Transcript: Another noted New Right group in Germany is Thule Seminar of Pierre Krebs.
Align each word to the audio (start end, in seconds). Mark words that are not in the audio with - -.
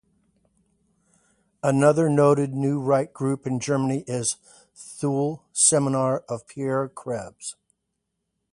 Another 1.61 2.09
noted 2.09 2.55
New 2.55 2.79
Right 2.79 3.13
group 3.13 3.45
in 3.45 3.59
Germany 3.59 4.03
is 4.07 4.37
Thule 4.73 5.45
Seminar 5.53 6.21
of 6.27 6.47
Pierre 6.47 6.89
Krebs. 6.89 7.55